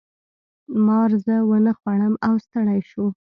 [0.85, 3.05] مار زه ونه خوړم او ستړی شو.